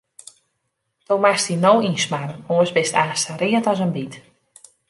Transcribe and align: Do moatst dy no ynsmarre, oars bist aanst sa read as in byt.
Do 1.07 1.15
moatst 1.25 1.49
dy 1.49 1.55
no 1.65 1.73
ynsmarre, 1.89 2.35
oars 2.53 2.71
bist 2.75 2.97
aanst 3.03 3.23
sa 3.25 3.33
read 3.41 3.65
as 3.71 3.81
in 3.85 3.91
byt. 3.95 4.13